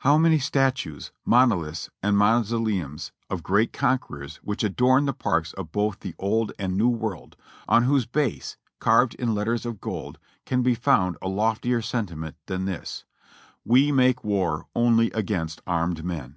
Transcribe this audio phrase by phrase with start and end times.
[0.00, 5.72] How many statues, monoliths and mausoleums of great con querors which adorn the parks of
[5.72, 7.36] both the Old and New World,
[7.68, 12.64] on whose base, carved in letters of gold, can be found a loftier sentiment than
[12.64, 13.04] this:
[13.62, 16.36] "We make war only against armed men."